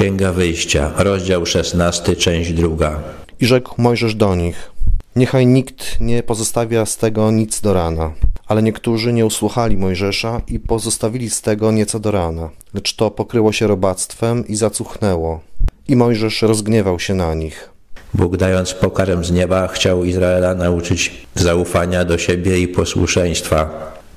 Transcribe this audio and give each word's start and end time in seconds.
Księga 0.00 0.32
Wyjścia, 0.32 0.92
rozdział 0.96 1.46
16, 1.46 2.16
część 2.16 2.52
druga. 2.52 3.00
I 3.40 3.46
rzekł 3.46 3.74
Mojżesz 3.82 4.14
do 4.14 4.34
nich: 4.34 4.70
Niechaj 5.16 5.46
nikt 5.46 6.00
nie 6.00 6.22
pozostawia 6.22 6.86
z 6.86 6.96
tego 6.96 7.30
nic 7.30 7.60
do 7.60 7.74
rana. 7.74 8.12
Ale 8.46 8.62
niektórzy 8.62 9.12
nie 9.12 9.26
usłuchali 9.26 9.76
Mojżesza 9.76 10.40
i 10.48 10.58
pozostawili 10.58 11.30
z 11.30 11.40
tego 11.40 11.72
nieco 11.72 12.00
do 12.00 12.10
rana. 12.10 12.50
Lecz 12.74 12.96
to 12.96 13.10
pokryło 13.10 13.52
się 13.52 13.66
robactwem 13.66 14.48
i 14.48 14.56
zacuchnęło. 14.56 15.40
I 15.88 15.96
Mojżesz 15.96 16.42
rozgniewał 16.42 17.00
się 17.00 17.14
na 17.14 17.34
nich. 17.34 17.70
Bóg 18.14 18.36
dając 18.36 18.74
pokarm 18.74 19.24
z 19.24 19.30
nieba 19.30 19.68
chciał 19.68 20.04
Izraela 20.04 20.54
nauczyć 20.54 21.26
zaufania 21.34 22.04
do 22.04 22.18
siebie 22.18 22.58
i 22.58 22.68
posłuszeństwa. 22.68 23.70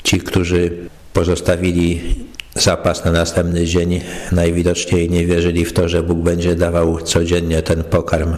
Ci, 0.03 0.19
którzy 0.19 0.77
pozostawili 1.13 2.15
zapas 2.55 3.05
na 3.05 3.11
następny 3.11 3.65
dzień, 3.65 4.01
najwidoczniej 4.31 5.09
nie 5.09 5.25
wierzyli 5.25 5.65
w 5.65 5.73
to, 5.73 5.89
że 5.89 6.03
Bóg 6.03 6.17
będzie 6.17 6.55
dawał 6.55 7.01
codziennie 7.01 7.61
ten 7.61 7.83
pokarm. 7.83 8.35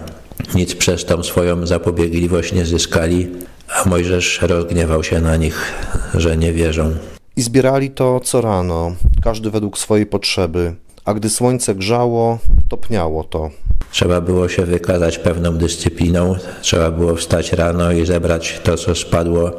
Nic 0.56 0.76
przez 0.76 1.06
tą 1.06 1.24
swoją 1.24 1.66
zapobiegliwość 1.66 2.54
nie 2.54 2.66
zyskali, 2.66 3.28
a 3.70 3.90
Mojżesz 3.90 4.42
rozgniewał 4.42 5.04
się 5.04 5.22
na 5.22 5.36
nich, 5.36 5.74
że 6.14 6.38
nie 6.38 6.54
wierzą. 6.54 6.92
I 7.38 7.42
zbierali 7.42 7.92
to 7.92 8.20
co 8.20 8.42
rano, 8.42 8.96
każdy 9.24 9.52
według 9.52 9.78
swojej 9.78 10.06
potrzeby. 10.06 10.76
A 11.06 11.14
gdy 11.14 11.30
słońce 11.30 11.76
grzało, 11.76 12.40
topniało 12.70 13.24
to. 13.24 13.50
Trzeba 13.92 14.22
było 14.22 14.50
się 14.50 14.66
wykazać 14.66 15.18
pewną 15.18 15.58
dyscypliną, 15.58 16.36
trzeba 16.62 16.92
było 16.92 17.16
wstać 17.16 17.54
rano 17.54 17.92
i 17.92 18.06
zebrać 18.06 18.60
to, 18.64 18.78
co 18.78 18.96
spadło, 18.96 19.52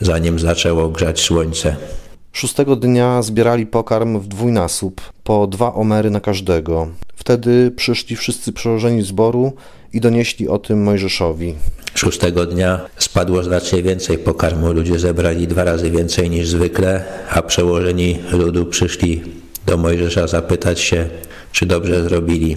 zanim 0.00 0.38
zaczęło 0.38 0.88
grzać 0.88 1.20
słońce. 1.20 1.76
Szóstego 2.36 2.76
dnia 2.76 3.22
zbierali 3.22 3.66
pokarm 3.66 4.18
w 4.18 4.28
dwójnasób, 4.28 5.00
po 5.24 5.46
dwa 5.46 5.74
omery 5.74 6.10
na 6.10 6.20
każdego. 6.20 6.88
Wtedy 7.14 7.70
przyszli 7.70 8.16
wszyscy 8.16 8.52
przełożeni 8.52 9.02
zboru 9.02 9.52
i 9.92 10.00
donieśli 10.00 10.48
o 10.48 10.58
tym 10.58 10.82
Mojżeszowi. 10.82 11.54
Szóstego 11.94 12.46
dnia 12.46 12.80
spadło 12.96 13.42
znacznie 13.42 13.82
więcej 13.82 14.18
pokarmu. 14.18 14.72
Ludzie 14.72 14.98
zebrali 14.98 15.48
dwa 15.48 15.64
razy 15.64 15.90
więcej 15.90 16.30
niż 16.30 16.48
zwykle, 16.48 17.04
a 17.30 17.42
przełożeni 17.42 18.18
ludu 18.32 18.66
przyszli 18.66 19.22
do 19.66 19.76
Mojżesza 19.76 20.26
zapytać 20.26 20.80
się, 20.80 21.08
czy 21.52 21.66
dobrze 21.66 22.02
zrobili. 22.04 22.56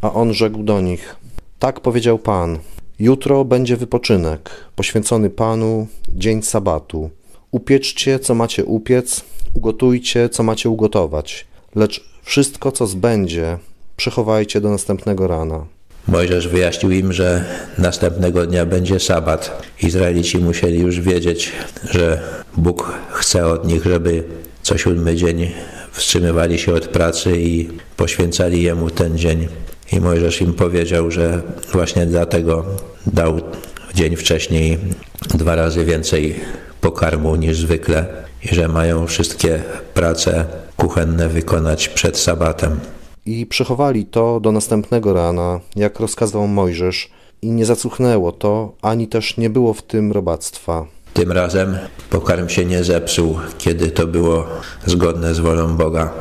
A 0.00 0.12
on 0.12 0.34
rzekł 0.34 0.62
do 0.62 0.80
nich: 0.80 1.16
Tak 1.58 1.80
powiedział 1.80 2.18
Pan. 2.18 2.58
Jutro 2.98 3.44
będzie 3.44 3.76
wypoczynek, 3.76 4.50
poświęcony 4.76 5.30
Panu, 5.30 5.86
dzień 6.08 6.42
sabatu. 6.42 7.10
Upieczcie, 7.50 8.18
co 8.18 8.34
macie 8.34 8.64
upiec, 8.64 9.24
ugotujcie, 9.54 10.28
co 10.28 10.42
macie 10.42 10.68
ugotować, 10.68 11.46
lecz 11.74 12.04
wszystko, 12.22 12.72
co 12.72 12.86
zbędzie, 12.86 13.58
przechowajcie 13.96 14.60
do 14.60 14.70
następnego 14.70 15.26
rana. 15.26 15.66
Mojżesz 16.08 16.48
wyjaśnił 16.48 16.92
im, 16.92 17.12
że 17.12 17.44
następnego 17.78 18.46
dnia 18.46 18.66
będzie 18.66 19.00
sabat. 19.00 19.62
Izraelici 19.82 20.38
musieli 20.38 20.80
już 20.80 21.00
wiedzieć, 21.00 21.52
że 21.90 22.22
Bóg 22.56 22.92
chce 23.10 23.46
od 23.46 23.66
nich, 23.66 23.84
żeby 23.84 24.24
co 24.62 24.78
siódmy 24.78 25.16
dzień 25.16 25.50
wstrzymywali 25.92 26.58
się 26.58 26.74
od 26.74 26.88
pracy 26.88 27.40
i 27.40 27.68
poświęcali 27.96 28.62
Jemu 28.62 28.90
ten 28.90 29.18
dzień. 29.18 29.48
I 29.92 30.00
Mojżesz 30.00 30.40
im 30.40 30.54
powiedział, 30.54 31.10
że 31.10 31.42
właśnie 31.72 32.06
dlatego 32.06 32.64
dał 33.06 33.40
dzień 33.94 34.16
wcześniej 34.16 34.78
dwa 35.34 35.54
razy 35.56 35.84
więcej 35.84 36.34
pokarmu 36.88 37.36
niż 37.36 37.58
zwykle 37.58 38.06
i 38.44 38.54
że 38.54 38.68
mają 38.68 39.06
wszystkie 39.06 39.62
prace 39.94 40.44
kuchenne 40.76 41.28
wykonać 41.28 41.88
przed 41.88 42.18
sabatem. 42.18 42.80
I 43.26 43.46
przechowali 43.46 44.06
to 44.06 44.40
do 44.40 44.52
następnego 44.52 45.12
rana, 45.12 45.60
jak 45.76 46.00
rozkazał 46.00 46.48
Mojżesz, 46.48 47.10
i 47.42 47.50
nie 47.50 47.66
zacuchnęło 47.66 48.32
to, 48.32 48.72
ani 48.82 49.08
też 49.08 49.36
nie 49.36 49.50
było 49.50 49.74
w 49.74 49.82
tym 49.82 50.12
robactwa. 50.12 50.86
Tym 51.14 51.32
razem 51.32 51.78
pokarm 52.10 52.48
się 52.48 52.64
nie 52.64 52.84
zepsuł, 52.84 53.38
kiedy 53.58 53.90
to 53.90 54.06
było 54.06 54.46
zgodne 54.86 55.34
z 55.34 55.38
wolą 55.38 55.76
Boga. 55.76 56.12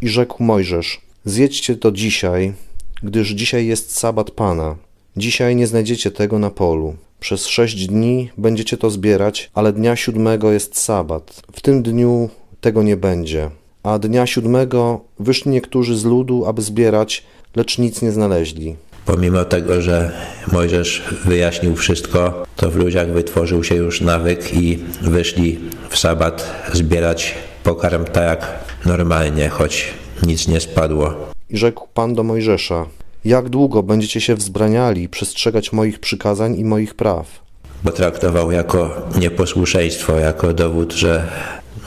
I 0.00 0.08
rzekł 0.08 0.42
Mojżesz: 0.42 1.00
Zjedźcie 1.24 1.76
to 1.76 1.92
dzisiaj, 1.92 2.54
gdyż 3.02 3.30
dzisiaj 3.30 3.66
jest 3.66 3.98
sabat 3.98 4.30
Pana. 4.30 4.76
Dzisiaj 5.16 5.56
nie 5.56 5.66
znajdziecie 5.66 6.10
tego 6.10 6.38
na 6.38 6.50
polu. 6.50 6.96
Przez 7.24 7.46
sześć 7.46 7.86
dni 7.86 8.30
będziecie 8.38 8.76
to 8.76 8.90
zbierać, 8.90 9.50
ale 9.54 9.72
dnia 9.72 9.96
siódmego 9.96 10.52
jest 10.52 10.78
sabat. 10.78 11.42
W 11.52 11.60
tym 11.60 11.82
dniu 11.82 12.30
tego 12.60 12.82
nie 12.82 12.96
będzie. 12.96 13.50
A 13.82 13.98
dnia 13.98 14.26
siódmego 14.26 15.00
wyszli 15.18 15.50
niektórzy 15.50 15.96
z 15.96 16.04
ludu, 16.04 16.46
aby 16.46 16.62
zbierać, 16.62 17.24
lecz 17.56 17.78
nic 17.78 18.02
nie 18.02 18.12
znaleźli. 18.12 18.76
Pomimo 19.06 19.44
tego, 19.44 19.82
że 19.82 20.12
Mojżesz 20.52 21.02
wyjaśnił 21.24 21.76
wszystko, 21.76 22.44
to 22.56 22.70
w 22.70 22.76
ludziach 22.76 23.12
wytworzył 23.12 23.64
się 23.64 23.74
już 23.74 24.00
nawyk 24.00 24.54
i 24.54 24.78
wyszli 25.02 25.58
w 25.90 25.98
sabat 25.98 26.66
zbierać 26.72 27.34
pokarm 27.62 28.04
tak 28.04 28.24
jak 28.24 28.64
normalnie, 28.86 29.48
choć 29.48 29.94
nic 30.26 30.48
nie 30.48 30.60
spadło. 30.60 31.14
I 31.50 31.56
rzekł 31.56 31.88
Pan 31.94 32.14
do 32.14 32.22
Mojżesza: 32.22 32.86
Jak 33.24 33.48
długo 33.48 33.82
będziecie 33.82 34.20
się 34.20 34.34
wzbraniali 34.34 35.08
przestrzegać 35.08 35.72
moich 35.72 35.98
przykazań 35.98 36.58
i 36.58 36.64
moich 36.64 36.94
praw? 36.94 37.42
Bo 37.84 37.92
traktował 37.92 38.52
jako 38.52 39.08
nieposłuszeństwo, 39.20 40.18
jako 40.18 40.54
dowód, 40.54 40.92
że 40.92 41.28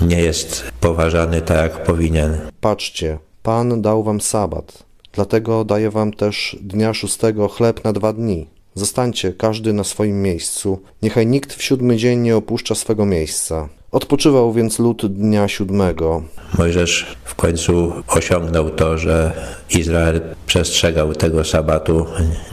nie 0.01 0.21
jest 0.21 0.71
poważany 0.79 1.41
tak 1.41 1.57
jak 1.57 1.83
powinien. 1.83 2.37
Patrzcie, 2.61 3.17
Pan 3.43 3.81
dał 3.81 4.03
wam 4.03 4.21
sabat, 4.21 4.83
dlatego 5.13 5.65
daje 5.65 5.91
wam 5.91 6.13
też 6.13 6.57
dnia 6.61 6.93
szóstego 6.93 7.47
chleb 7.47 7.83
na 7.83 7.93
dwa 7.93 8.13
dni. 8.13 8.47
Zostańcie 8.75 9.33
każdy 9.33 9.73
na 9.73 9.83
swoim 9.83 10.21
miejscu, 10.21 10.79
niechaj 11.01 11.27
nikt 11.27 11.53
w 11.53 11.63
siódmy 11.63 11.97
dzień 11.97 12.19
nie 12.19 12.35
opuszcza 12.37 12.75
swego 12.75 13.05
miejsca. 13.05 13.69
Odpoczywał 13.91 14.53
więc 14.53 14.79
lud 14.79 15.05
dnia 15.05 15.47
siódmego. 15.47 16.23
Mojżesz 16.57 17.17
w 17.23 17.35
końcu 17.35 17.93
osiągnął 18.07 18.69
to, 18.69 18.97
że 18.97 19.31
Izrael 19.69 20.21
przestrzegał 20.45 21.13
tego 21.13 21.43
sabatu, 21.43 22.05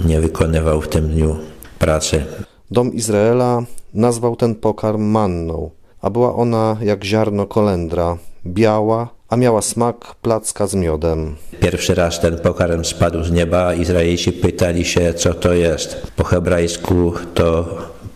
nie 0.04 0.20
wykonywał 0.20 0.80
w 0.80 0.88
tym 0.88 1.08
dniu 1.08 1.36
pracy. 1.78 2.24
Dom 2.70 2.92
Izraela 2.92 3.62
nazwał 3.94 4.36
ten 4.36 4.54
pokarm 4.54 5.02
manną, 5.02 5.70
a 6.00 6.10
była 6.10 6.34
ona 6.34 6.76
jak 6.80 7.04
ziarno 7.04 7.46
kolendra, 7.46 8.18
biała, 8.46 9.08
a 9.28 9.36
miała 9.36 9.62
smak 9.62 10.14
placka 10.22 10.66
z 10.66 10.74
miodem. 10.74 11.36
Pierwszy 11.60 11.94
raz 11.94 12.20
ten 12.20 12.38
pokarm 12.38 12.84
spadł 12.84 13.24
z 13.24 13.30
nieba, 13.30 13.66
a 13.66 13.74
Izraelici 13.74 14.32
pytali 14.32 14.84
się, 14.84 15.14
co 15.14 15.34
to 15.34 15.52
jest. 15.52 16.06
Po 16.16 16.24
hebrajsku 16.24 17.12
to 17.34 17.64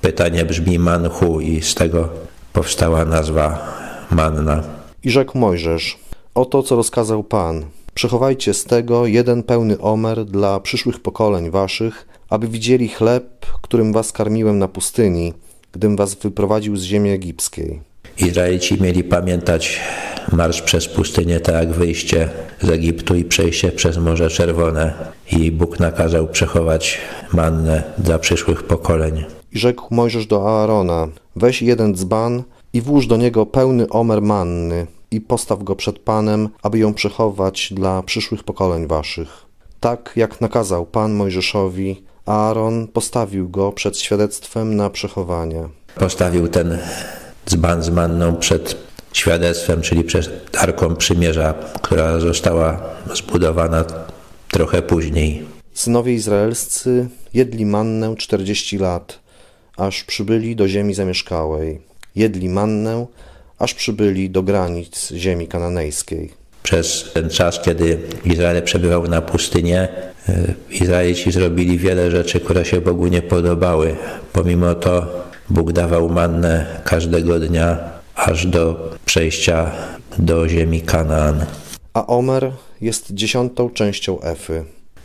pytanie 0.01 0.45
brzmi 0.45 0.79
manchu 0.79 1.41
i 1.41 1.63
z 1.63 1.75
tego 1.75 2.09
powstała 2.59 3.05
nazwa 3.05 3.77
manna. 4.11 4.63
I 5.05 5.11
rzekł 5.11 5.39
Mojżesz: 5.39 5.99
Oto 6.35 6.63
co 6.63 6.77
rozkazał 6.77 7.25
Pan. 7.25 7.65
Przechowajcie 7.95 8.55
z 8.55 8.65
tego 8.65 9.07
jeden 9.07 9.43
pełny 9.43 9.79
omer 9.79 10.25
dla 10.25 10.61
przyszłych 10.61 11.01
pokoleń 11.01 11.51
waszych, 11.51 12.09
aby 12.31 12.49
widzieli 12.49 12.89
chleb, 12.89 13.47
którym 13.63 13.93
was 13.93 14.13
karmiłem 14.13 14.59
na 14.59 14.69
pustyni, 14.69 15.35
gdym 15.73 15.97
was 15.97 16.15
wyprowadził 16.15 16.77
z 16.77 16.83
ziemi 16.83 17.11
egipskiej. 17.11 17.81
Izraelici 18.19 18.83
mieli 18.83 19.05
pamiętać 19.05 19.81
marsz 20.33 20.63
przez 20.63 20.89
pustynię, 20.89 21.41
tak 21.41 21.55
jak 21.55 21.73
wyjście 21.73 22.29
z 22.61 22.71
Egiptu 22.71 23.15
i 23.15 23.25
przejście 23.25 23.73
przez 23.73 23.99
Morze 23.99 24.31
Czerwone. 24.31 24.95
I 25.33 25.53
Bóg 25.53 25.81
nakazał 25.81 26.29
przechować 26.29 26.99
mannę 27.33 27.83
dla 27.99 28.19
przyszłych 28.19 28.63
pokoleń. 28.63 29.25
I 29.53 29.59
rzekł 29.59 29.95
Mojżesz 29.95 30.27
do 30.27 30.49
Aarona: 30.49 31.09
Weź 31.41 31.63
jeden 31.63 31.95
dzban 31.95 32.43
i 32.73 32.81
włóż 32.81 33.07
do 33.07 33.17
niego 33.17 33.47
pełny 33.47 33.89
omer 33.89 34.23
manny 34.23 34.87
i 35.11 35.21
postaw 35.21 35.63
go 35.63 35.77
przed 35.77 35.99
Panem, 35.99 36.49
aby 36.63 36.79
ją 36.79 36.95
przechować 36.95 37.73
dla 37.73 38.03
przyszłych 38.03 38.45
pokoleń 38.45 38.87
waszych. 38.87 39.29
Tak 39.81 40.13
jak 40.17 40.41
nakazał 40.41 40.87
Pan 40.87 41.13
Mojżeszowi, 41.13 42.03
Aaron 42.27 42.87
postawił 42.89 43.49
go 43.49 43.73
przed 43.73 43.99
świadectwem 43.99 44.77
na 44.77 44.91
przechowanie. 44.91 45.69
Postawił 45.95 46.49
ten 46.49 46.79
dzban 47.47 47.83
z 47.83 47.91
manną 47.91 48.37
przed 48.37 48.77
świadectwem, 49.13 49.83
czyli 49.83 50.05
przed 50.05 50.57
Arką 50.59 50.97
Przymierza, 50.97 51.55
która 51.83 52.21
została 52.21 52.81
zbudowana 53.15 53.85
trochę 54.49 54.83
później. 54.83 55.45
Synowie 55.75 56.15
izraelscy 56.15 57.09
jedli 57.35 57.67
mannę 57.67 58.17
czterdzieści 58.17 58.79
lat, 58.79 59.28
aż 59.79 60.05
przybyli 60.05 60.57
do 60.57 60.69
ziemi 60.69 60.95
zamieszkałej. 60.95 61.81
Jedli 62.17 62.49
mannę, 62.49 63.07
aż 63.59 63.75
przybyli 63.75 64.31
do 64.31 64.43
granic 64.43 65.13
ziemi 65.13 65.49
kananejskiej. 65.49 66.33
Przez 66.63 67.11
ten 67.15 67.31
czas, 67.31 67.61
kiedy 67.61 67.99
Izrael 68.25 68.63
przebywał 68.63 69.09
na 69.09 69.21
pustynię, 69.23 69.89
e, 70.29 70.55
Izraelici 70.71 71.33
zrobili 71.33 71.79
wiele 71.79 72.11
rzeczy, 72.11 72.41
które 72.41 72.65
się 72.65 72.81
Bogu 72.81 73.07
nie 73.07 73.23
podobały. 73.23 73.97
Pomimo 74.33 74.75
to 74.75 75.25
Bóg 75.51 75.73
dawał 75.73 76.09
mannę 76.09 76.81
każdego 76.85 77.41
dnia, 77.41 77.79
aż 78.15 78.47
do 78.47 78.91
przejścia 79.05 79.71
do 80.19 80.49
ziemi 80.49 80.81
Kanaan. 80.81 81.47
A 81.95 82.07
omer 82.07 82.53
jest 82.81 83.15
dziesiątą 83.15 83.71
częścią 83.71 84.21
Efy. 84.21 84.65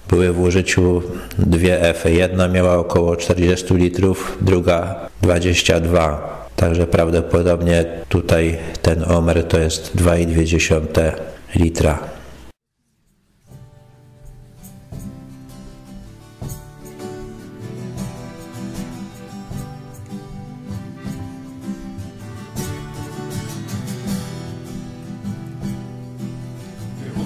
Były 0.10 0.34
w 0.34 0.42
użyciu 0.42 1.02
dwie 1.38 1.82
Efy. 1.82 2.12
Jedna 2.12 2.48
miała 2.48 2.78
około 2.78 3.16
40 3.16 3.74
litrów, 3.74 4.38
druga 4.42 5.10
22. 5.22 6.44
Także 6.56 6.88
prawdopodobnie 6.88 7.86
tutaj 8.10 8.58
ten 8.82 9.12
omer 9.12 9.44
to 9.48 9.60
jest 9.60 9.96
2,2 9.96 11.12
litra. 11.56 12.00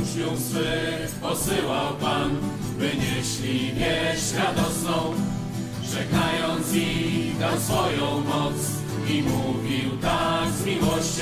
Uczniów 0.01 0.39
swych 0.39 1.15
posyłał 1.21 1.93
Pan, 2.01 2.37
by 2.79 2.91
nieśli 2.95 3.73
wieść 3.73 4.33
radosną, 4.33 5.13
żegnając 5.93 6.73
ich 6.73 7.37
dał 7.39 7.59
swoją 7.59 8.21
moc. 8.21 8.53
I 9.09 9.21
mówił 9.21 9.97
tak 10.01 10.49
z 10.51 10.65
miłością, 10.65 11.16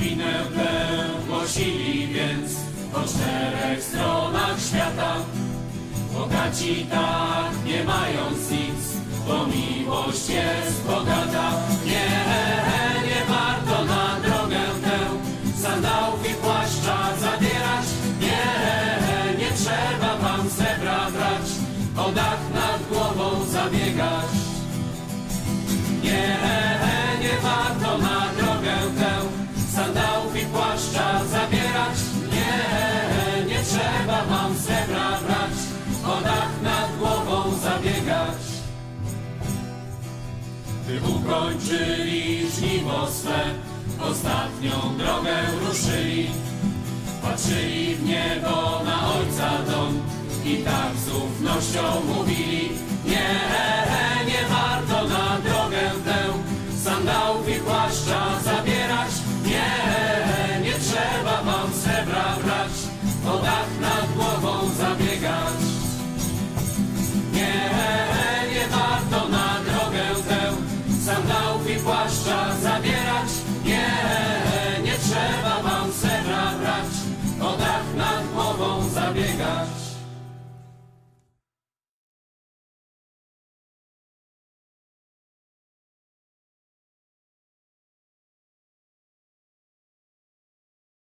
Nowinę 0.00 0.44
tę 0.54 1.10
głosili 1.28 2.06
więc 2.06 2.52
po 2.92 3.00
czterech 3.00 3.84
stronach 3.84 4.60
świata. 4.68 5.16
Bogaci 6.14 6.86
tak 6.90 7.66
nie 7.66 7.84
mając 7.84 8.50
nic, 8.50 8.96
bo 9.26 9.46
miłość 9.46 10.28
jest 10.28 10.82
bogata. 10.86 11.52
Gdy 40.90 41.08
ukończyli 41.08 42.50
żniwo 42.50 43.06
swe, 43.10 43.40
ostatnią 44.00 44.96
drogę 44.98 45.36
ruszyli. 45.66 46.26
Patrzyli 47.22 47.94
w 47.94 48.04
niebo 48.04 48.82
na 48.84 49.12
Ojca 49.12 49.50
dom 49.70 50.02
i 50.44 50.56
tak 50.56 50.96
z 50.96 51.08
ufnością 51.08 51.82
mówili 52.06 52.49